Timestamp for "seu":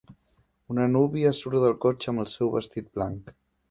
2.35-2.55